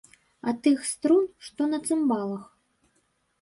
[0.51, 2.49] А тых струн, што на цымбалах.